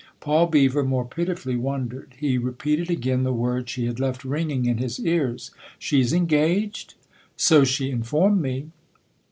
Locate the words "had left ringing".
3.85-4.65